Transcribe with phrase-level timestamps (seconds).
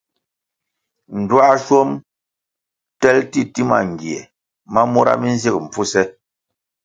[1.19, 1.89] Ndtuāschwom
[3.01, 4.19] tel titima ngie
[4.73, 6.01] ma mura mi nzig mpfuse.